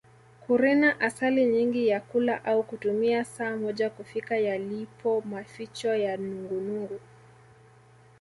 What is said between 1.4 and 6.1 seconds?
nyingi ya kula au kutumia saa moja kufika yalipo maficho